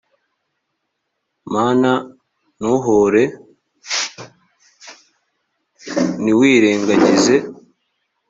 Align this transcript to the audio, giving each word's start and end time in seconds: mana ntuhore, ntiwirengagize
mana 1.53 1.91
ntuhore, 2.57 3.23
ntiwirengagize 6.21 7.35